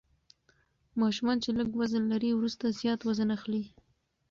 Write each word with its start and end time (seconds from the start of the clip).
ماشومان 1.01 1.37
چې 1.43 1.49
لږ 1.59 1.69
وزن 1.79 2.03
لري 2.13 2.29
وروسته 2.33 2.75
زیات 2.79 2.99
وزن 3.03 3.29
اخلي. 3.37 3.63